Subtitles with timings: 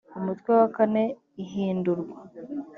[0.17, 1.03] umutwe wa kane
[1.43, 2.17] ihindurwa